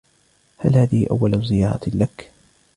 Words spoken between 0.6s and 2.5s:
هذه أول زيارة لك؟